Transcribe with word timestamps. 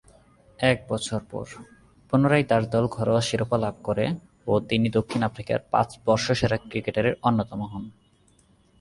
এক 0.59 0.77
বছর 0.89 1.21
পর, 1.31 1.45
পুনরায় 2.09 2.45
তার 2.49 2.63
দল 2.69 2.85
ঘরোয়া 2.87 3.21
শিরোপা 3.21 3.57
লাভ 3.57 3.75
করে 3.83 4.05
ও 4.47 4.53
তিনি 4.69 4.87
দক্ষিণ 4.89 5.21
আফ্রিকার 5.23 5.59
পাঁচ 5.71 5.89
বর্ষসেরা 6.05 6.57
ক্রিকেটারের 6.69 7.15
অন্যতম 7.23 7.59
হন। 7.61 7.83